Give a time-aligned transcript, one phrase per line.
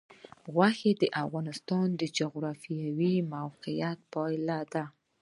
[0.53, 4.83] غوښې د افغانستان د جغرافیایي موقیعت پایله ده.